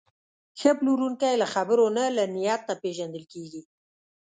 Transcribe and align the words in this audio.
ښه 0.59 0.71
پلورونکی 0.79 1.33
له 1.41 1.47
خبرو 1.53 1.85
نه، 1.97 2.05
له 2.17 2.23
نیت 2.35 2.61
نه 2.69 2.75
پېژندل 2.83 3.23
کېږي. 3.33 3.61